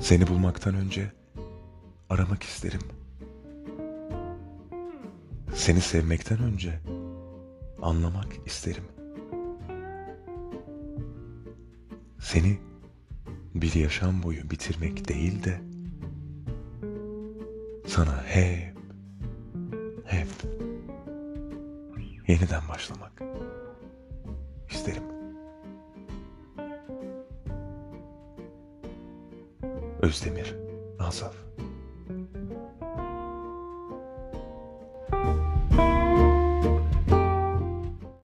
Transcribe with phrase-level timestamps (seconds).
[0.00, 1.12] Seni bulmaktan önce
[2.10, 2.80] aramak isterim.
[5.54, 6.80] Seni sevmekten önce
[7.82, 8.84] anlamak isterim.
[12.20, 12.58] Seni
[13.54, 15.60] bir yaşam boyu bitirmek değil de
[17.86, 18.76] sana hep
[20.04, 20.28] hep
[22.28, 23.22] yeniden başlamak
[24.70, 25.17] isterim.
[30.08, 30.56] Özdemir
[30.98, 31.34] Asaf